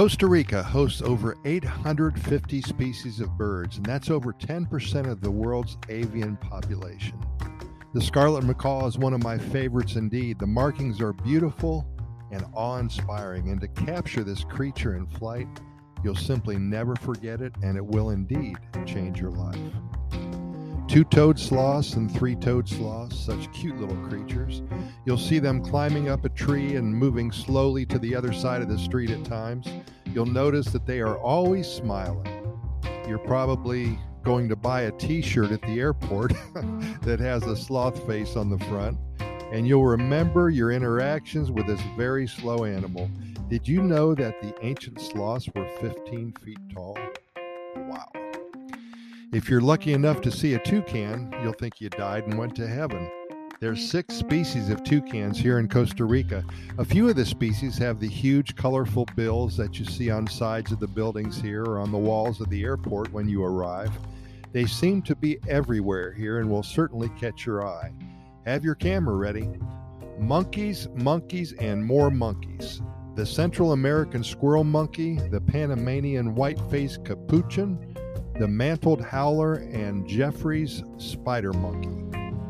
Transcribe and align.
Costa 0.00 0.26
Rica 0.26 0.62
hosts 0.62 1.02
over 1.02 1.36
850 1.44 2.62
species 2.62 3.20
of 3.20 3.36
birds, 3.36 3.76
and 3.76 3.84
that's 3.84 4.08
over 4.08 4.32
10% 4.32 5.06
of 5.06 5.20
the 5.20 5.30
world's 5.30 5.76
avian 5.90 6.38
population. 6.38 7.22
The 7.92 8.00
scarlet 8.00 8.44
macaw 8.44 8.86
is 8.86 8.96
one 8.96 9.12
of 9.12 9.22
my 9.22 9.36
favorites 9.36 9.96
indeed. 9.96 10.38
The 10.38 10.46
markings 10.46 11.02
are 11.02 11.12
beautiful 11.12 11.86
and 12.32 12.46
awe 12.54 12.78
inspiring, 12.78 13.50
and 13.50 13.60
to 13.60 13.68
capture 13.68 14.24
this 14.24 14.42
creature 14.42 14.96
in 14.96 15.06
flight, 15.06 15.46
you'll 16.02 16.16
simply 16.16 16.56
never 16.56 16.96
forget 16.96 17.42
it, 17.42 17.52
and 17.62 17.76
it 17.76 17.84
will 17.84 18.08
indeed 18.08 18.56
change 18.86 19.20
your 19.20 19.32
life. 19.32 19.58
Two 20.90 21.04
toed 21.04 21.38
sloths 21.38 21.94
and 21.94 22.10
three 22.10 22.34
toed 22.34 22.68
sloths, 22.68 23.16
such 23.16 23.52
cute 23.52 23.78
little 23.78 23.96
creatures. 24.08 24.60
You'll 25.06 25.18
see 25.18 25.38
them 25.38 25.64
climbing 25.64 26.08
up 26.08 26.24
a 26.24 26.28
tree 26.30 26.74
and 26.74 26.92
moving 26.92 27.30
slowly 27.30 27.86
to 27.86 27.98
the 28.00 28.12
other 28.16 28.32
side 28.32 28.60
of 28.60 28.68
the 28.68 28.76
street 28.76 29.10
at 29.10 29.24
times. 29.24 29.68
You'll 30.06 30.26
notice 30.26 30.66
that 30.70 30.86
they 30.86 31.00
are 31.00 31.16
always 31.16 31.68
smiling. 31.68 32.26
You're 33.06 33.20
probably 33.20 34.00
going 34.24 34.48
to 34.48 34.56
buy 34.56 34.82
a 34.82 34.90
t 34.90 35.22
shirt 35.22 35.52
at 35.52 35.62
the 35.62 35.78
airport 35.78 36.32
that 37.02 37.20
has 37.20 37.44
a 37.44 37.56
sloth 37.56 38.04
face 38.04 38.34
on 38.34 38.50
the 38.50 38.58
front, 38.64 38.98
and 39.52 39.68
you'll 39.68 39.86
remember 39.86 40.50
your 40.50 40.72
interactions 40.72 41.52
with 41.52 41.68
this 41.68 41.80
very 41.96 42.26
slow 42.26 42.64
animal. 42.64 43.08
Did 43.48 43.68
you 43.68 43.80
know 43.80 44.12
that 44.16 44.42
the 44.42 44.52
ancient 44.60 45.00
sloths 45.00 45.48
were 45.54 45.68
15 45.80 46.32
feet 46.44 46.58
tall? 46.74 46.98
Wow. 47.76 48.10
If 49.32 49.48
you're 49.48 49.60
lucky 49.60 49.92
enough 49.92 50.20
to 50.22 50.30
see 50.32 50.54
a 50.54 50.58
toucan, 50.58 51.32
you'll 51.40 51.52
think 51.52 51.80
you 51.80 51.88
died 51.88 52.26
and 52.26 52.36
went 52.36 52.56
to 52.56 52.66
heaven. 52.66 53.08
There's 53.60 53.88
six 53.88 54.16
species 54.16 54.70
of 54.70 54.82
toucans 54.82 55.38
here 55.38 55.60
in 55.60 55.68
Costa 55.68 56.04
Rica. 56.04 56.42
A 56.78 56.84
few 56.84 57.08
of 57.08 57.14
the 57.14 57.24
species 57.24 57.78
have 57.78 58.00
the 58.00 58.08
huge, 58.08 58.56
colorful 58.56 59.06
bills 59.14 59.56
that 59.56 59.78
you 59.78 59.84
see 59.84 60.10
on 60.10 60.26
sides 60.26 60.72
of 60.72 60.80
the 60.80 60.88
buildings 60.88 61.40
here 61.40 61.62
or 61.62 61.78
on 61.78 61.92
the 61.92 61.98
walls 61.98 62.40
of 62.40 62.50
the 62.50 62.64
airport 62.64 63.12
when 63.12 63.28
you 63.28 63.44
arrive. 63.44 63.92
They 64.50 64.66
seem 64.66 65.00
to 65.02 65.14
be 65.14 65.38
everywhere 65.48 66.12
here 66.12 66.40
and 66.40 66.50
will 66.50 66.64
certainly 66.64 67.10
catch 67.10 67.46
your 67.46 67.64
eye. 67.64 67.92
Have 68.46 68.64
your 68.64 68.74
camera 68.74 69.14
ready. 69.14 69.48
Monkeys, 70.18 70.88
monkeys, 70.96 71.52
and 71.52 71.84
more 71.84 72.10
monkeys. 72.10 72.82
The 73.14 73.26
Central 73.26 73.72
American 73.74 74.24
squirrel 74.24 74.64
monkey, 74.64 75.20
the 75.28 75.40
Panamanian 75.40 76.34
white-faced 76.34 77.04
capuchin, 77.04 77.89
the 78.40 78.48
mantled 78.48 79.02
howler, 79.02 79.56
and 79.56 80.08
Geoffroy's 80.08 80.82
spider 80.96 81.52
monkey. 81.52 81.90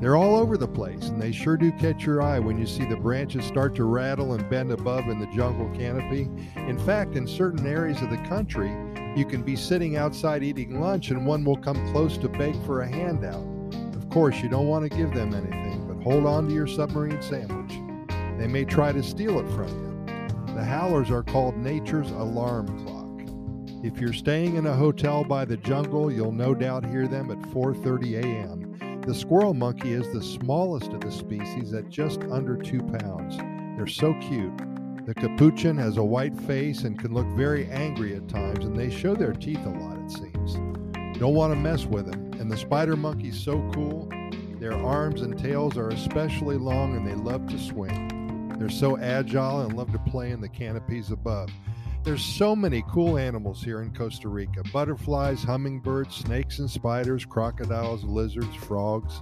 They're 0.00 0.14
all 0.14 0.36
over 0.36 0.56
the 0.56 0.68
place, 0.68 1.08
and 1.08 1.20
they 1.20 1.32
sure 1.32 1.56
do 1.56 1.72
catch 1.72 2.06
your 2.06 2.22
eye 2.22 2.38
when 2.38 2.56
you 2.56 2.64
see 2.64 2.84
the 2.84 2.94
branches 2.94 3.44
start 3.44 3.74
to 3.74 3.82
rattle 3.82 4.34
and 4.34 4.48
bend 4.48 4.70
above 4.70 5.08
in 5.08 5.18
the 5.18 5.26
jungle 5.34 5.68
canopy. 5.76 6.30
In 6.54 6.78
fact, 6.78 7.16
in 7.16 7.26
certain 7.26 7.66
areas 7.66 8.00
of 8.02 8.10
the 8.10 8.18
country, 8.18 8.70
you 9.16 9.26
can 9.26 9.42
be 9.42 9.56
sitting 9.56 9.96
outside 9.96 10.44
eating 10.44 10.80
lunch 10.80 11.10
and 11.10 11.26
one 11.26 11.44
will 11.44 11.56
come 11.56 11.90
close 11.90 12.16
to 12.18 12.28
beg 12.28 12.54
for 12.64 12.82
a 12.82 12.88
handout. 12.88 13.44
Of 13.96 14.08
course, 14.10 14.40
you 14.40 14.48
don't 14.48 14.68
want 14.68 14.88
to 14.88 14.96
give 14.96 15.12
them 15.12 15.34
anything, 15.34 15.88
but 15.88 16.04
hold 16.04 16.24
on 16.24 16.46
to 16.46 16.54
your 16.54 16.68
submarine 16.68 17.20
sandwich. 17.20 17.80
They 18.38 18.46
may 18.46 18.64
try 18.64 18.92
to 18.92 19.02
steal 19.02 19.40
it 19.40 19.50
from 19.50 19.66
you. 19.66 20.54
The 20.54 20.64
howlers 20.64 21.10
are 21.10 21.24
called 21.24 21.56
nature's 21.56 22.12
alarm 22.12 22.86
clock. 22.86 22.99
If 23.82 23.98
you're 23.98 24.12
staying 24.12 24.56
in 24.56 24.66
a 24.66 24.76
hotel 24.76 25.24
by 25.24 25.46
the 25.46 25.56
jungle, 25.56 26.12
you'll 26.12 26.32
no 26.32 26.54
doubt 26.54 26.84
hear 26.84 27.08
them 27.08 27.30
at 27.30 27.38
4:30 27.50 28.22
a.m. 28.22 29.00
The 29.06 29.14
squirrel 29.14 29.54
monkey 29.54 29.94
is 29.94 30.06
the 30.12 30.22
smallest 30.22 30.92
of 30.92 31.00
the 31.00 31.10
species 31.10 31.72
at 31.72 31.88
just 31.88 32.20
under 32.24 32.58
2 32.58 32.82
pounds. 32.82 33.38
They're 33.78 33.86
so 33.86 34.12
cute. 34.20 34.54
The 35.06 35.14
capuchin 35.14 35.78
has 35.78 35.96
a 35.96 36.04
white 36.04 36.36
face 36.42 36.84
and 36.84 36.98
can 36.98 37.14
look 37.14 37.26
very 37.28 37.70
angry 37.70 38.14
at 38.14 38.28
times, 38.28 38.66
and 38.66 38.76
they 38.76 38.90
show 38.90 39.14
their 39.14 39.32
teeth 39.32 39.64
a 39.64 39.70
lot, 39.70 39.96
it 40.04 40.10
seems. 40.10 40.56
Don't 41.18 41.34
want 41.34 41.54
to 41.54 41.58
mess 41.58 41.86
with 41.86 42.04
them. 42.04 42.32
And 42.38 42.50
the 42.50 42.58
spider 42.58 42.96
monkey's 42.96 43.40
so 43.40 43.66
cool. 43.72 44.10
Their 44.58 44.74
arms 44.74 45.22
and 45.22 45.38
tails 45.38 45.78
are 45.78 45.88
especially 45.88 46.58
long 46.58 46.96
and 46.96 47.06
they 47.06 47.14
love 47.14 47.46
to 47.48 47.58
swing. 47.58 48.58
They're 48.58 48.68
so 48.68 48.98
agile 48.98 49.62
and 49.62 49.74
love 49.74 49.90
to 49.92 49.98
play 50.00 50.32
in 50.32 50.42
the 50.42 50.50
canopies 50.50 51.10
above. 51.10 51.50
There's 52.02 52.24
so 52.24 52.56
many 52.56 52.82
cool 52.88 53.18
animals 53.18 53.62
here 53.62 53.82
in 53.82 53.94
Costa 53.94 54.30
Rica 54.30 54.62
butterflies, 54.72 55.42
hummingbirds, 55.42 56.16
snakes 56.16 56.58
and 56.58 56.70
spiders, 56.70 57.26
crocodiles, 57.26 58.04
lizards, 58.04 58.56
frogs, 58.56 59.20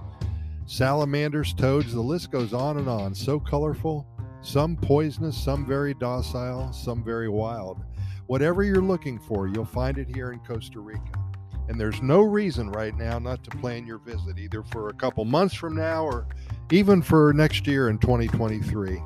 salamanders, 0.65 1.53
toads. 1.53 1.93
The 1.93 1.99
list 1.99 2.31
goes 2.31 2.53
on 2.53 2.77
and 2.77 2.87
on. 2.87 3.13
So 3.13 3.37
colorful, 3.37 4.07
some 4.41 4.77
poisonous, 4.77 5.37
some 5.37 5.65
very 5.65 5.93
docile, 5.93 6.71
some 6.71 7.03
very 7.03 7.27
wild. 7.27 7.83
Whatever 8.27 8.63
you're 8.63 8.77
looking 8.77 9.19
for, 9.19 9.49
you'll 9.49 9.65
find 9.65 9.97
it 9.97 10.07
here 10.15 10.31
in 10.31 10.39
Costa 10.39 10.79
Rica. 10.79 11.19
And 11.67 11.79
there's 11.79 12.01
no 12.01 12.21
reason 12.21 12.71
right 12.71 12.95
now 12.95 13.19
not 13.19 13.43
to 13.43 13.51
plan 13.57 13.85
your 13.85 13.99
visit, 13.99 14.39
either 14.39 14.63
for 14.63 14.87
a 14.87 14.93
couple 14.93 15.25
months 15.25 15.53
from 15.53 15.75
now 15.75 16.05
or 16.05 16.27
even 16.71 17.01
for 17.01 17.33
next 17.33 17.67
year 17.67 17.89
in 17.89 17.97
2023. 17.97 19.01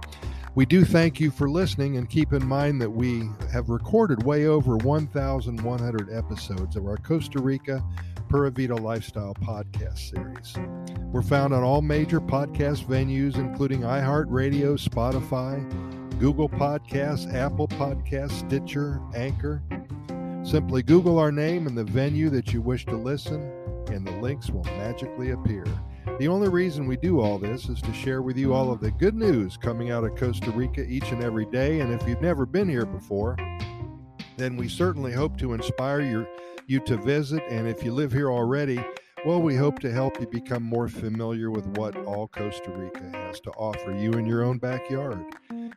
We 0.56 0.68
do 0.68 0.86
thank 0.86 1.20
you 1.20 1.32
for 1.32 1.50
listening 1.50 1.98
and 1.98 2.08
keep 2.08 2.32
in 2.32 2.46
mind 2.46 2.80
that 2.80 2.92
we 2.92 3.28
have 3.52 3.70
recorded 3.70 4.22
way 4.22 4.46
over 4.46 4.78
1,100 4.78 6.14
episodes 6.14 6.76
of 6.76 6.86
our 6.86 6.98
Costa 6.98 7.42
Rica 7.42 7.84
Pura 8.30 8.52
Vida 8.52 8.76
Lifestyle 8.76 9.34
podcast 9.34 9.98
series. 9.98 10.56
We're 11.12 11.24
found 11.24 11.56
on 11.56 11.64
all 11.64 11.82
major 11.82 12.22
podcast 12.22 12.86
venues, 12.86 13.36
including 13.36 13.82
iHeartRadio, 13.82 14.78
Spotify, 14.78 16.20
Google 16.20 16.50
Podcasts, 16.50 17.34
Apple 17.34 17.68
Podcasts, 17.68 18.46
Stitcher, 18.46 19.02
Anchor. 19.16 19.64
Simply 20.44 20.84
Google 20.84 21.18
our 21.18 21.32
name 21.32 21.66
and 21.66 21.76
the 21.76 21.84
venue 21.84 22.30
that 22.30 22.54
you 22.54 22.62
wish 22.62 22.86
to 22.86 22.96
listen, 22.96 23.42
and 23.88 24.06
the 24.06 24.16
links 24.18 24.52
will 24.52 24.66
magically 24.66 25.32
appear. 25.32 25.66
The 26.20 26.28
only 26.28 26.48
reason 26.48 26.88
we 26.88 26.96
do 26.96 27.20
all 27.20 27.40
this 27.40 27.68
is 27.70 27.82
to 27.82 27.92
share 27.92 28.22
with 28.22 28.38
you 28.38 28.54
all 28.54 28.72
of 28.72 28.80
the 28.80 28.92
good 28.92 29.16
news 29.16 29.58
coming 29.58 29.90
out 29.90 30.04
of 30.04 30.16
Costa 30.16 30.52
Rica 30.52 30.86
each 30.86 31.12
and 31.12 31.24
every 31.24 31.46
day. 31.48 31.80
And 31.80 31.92
if 31.92 32.08
you've 32.08 32.22
never 32.22 32.46
been 32.46 32.70
here 32.70 32.86
before, 32.86 33.36
then 34.38 34.56
we 34.56 34.70
certainly 34.70 35.12
hope 35.12 35.38
to 35.40 35.54
inspire 35.54 36.02
your, 36.02 36.28
you 36.68 36.80
to 36.82 36.98
visit. 36.98 37.42
And 37.50 37.68
if 37.68 37.84
you 37.84 37.92
live 37.94 38.12
here 38.12 38.32
already, 38.32 38.84
well, 39.26 39.42
we 39.42 39.56
hope 39.56 39.80
to 39.80 39.92
help 39.92 40.20
you 40.20 40.28
become 40.28 40.62
more 40.62 40.88
familiar 40.88 41.50
with 41.50 41.66
what 41.78 41.96
all 42.06 42.28
Costa 42.28 42.70
Rica 42.70 43.10
has 43.18 43.40
to 43.42 43.52
offer 43.52 43.92
you 43.92 44.12
in 44.12 44.28
your 44.28 44.44
own 44.44 44.60
backyard. 44.60 45.26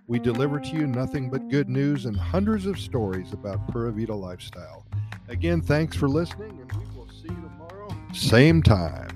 We 0.06 0.18
deliver 0.18 0.60
to 0.60 0.68
you 0.68 0.86
nothing 0.86 1.30
but 1.30 1.48
good 1.48 1.70
news 1.70 2.04
and 2.04 2.16
hundreds 2.16 2.66
of 2.66 2.78
stories 2.78 3.32
about 3.32 3.66
Pura 3.68 3.90
Vida 3.90 4.14
lifestyle. 4.14 4.84
Again, 5.28 5.62
thanks 5.62 5.96
for 5.96 6.08
listening, 6.08 6.58
and 6.60 6.72
we 6.72 6.84
will 6.94 7.08
see 7.08 7.28
you 7.28 7.50
tomorrow, 7.50 7.88
same 8.12 8.62
time. 8.62 9.15